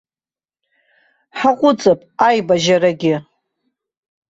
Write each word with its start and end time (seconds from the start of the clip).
Ҳаҟәыҵп 1.39 1.99
аибажьарагьы! 2.27 3.15